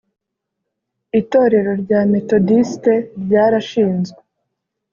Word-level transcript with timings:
Itorero 1.19 1.71
rya 1.83 1.99
Methodiste 2.13 2.93
ryarashinzwe 3.23 4.21